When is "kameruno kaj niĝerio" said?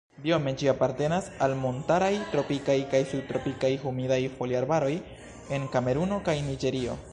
5.77-7.01